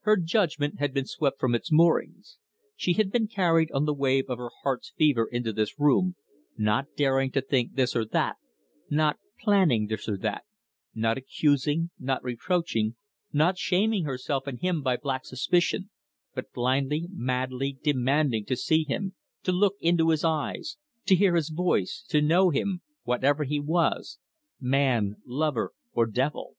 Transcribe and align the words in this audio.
Her 0.00 0.18
judgment 0.18 0.80
had 0.80 0.92
been 0.92 1.06
swept 1.06 1.40
from 1.40 1.54
its 1.54 1.72
moorings. 1.72 2.36
She 2.76 2.92
had 2.92 3.10
been 3.10 3.26
carried 3.26 3.70
on 3.72 3.86
the 3.86 3.94
wave 3.94 4.28
of 4.28 4.36
her 4.36 4.50
heart's 4.62 4.90
fever 4.98 5.24
into 5.32 5.50
this 5.50 5.80
room, 5.80 6.14
not 6.58 6.88
daring 6.94 7.30
to 7.30 7.40
think 7.40 7.72
this 7.74 7.96
or 7.96 8.04
that, 8.04 8.36
not 8.90 9.16
planning 9.40 9.86
this 9.86 10.06
or 10.10 10.18
that, 10.18 10.44
not 10.94 11.16
accusing, 11.16 11.88
not 11.98 12.22
reproaching, 12.22 12.96
not 13.32 13.56
shaming 13.56 14.04
herself 14.04 14.46
and 14.46 14.60
him 14.60 14.82
by 14.82 14.98
black 14.98 15.24
suspicion, 15.24 15.88
but 16.34 16.52
blindly, 16.52 17.06
madly 17.10 17.78
demanding 17.82 18.44
to 18.44 18.56
see 18.56 18.84
him, 18.84 19.14
to 19.42 19.52
look 19.52 19.76
into 19.80 20.10
his 20.10 20.22
eyes, 20.22 20.76
to 21.06 21.14
hear 21.16 21.34
his 21.34 21.48
voice, 21.48 22.04
to 22.10 22.20
know 22.20 22.50
him, 22.50 22.82
whatever 23.04 23.44
he 23.44 23.58
was 23.58 24.18
man, 24.60 25.16
lover, 25.24 25.72
or 25.94 26.04
devil. 26.04 26.58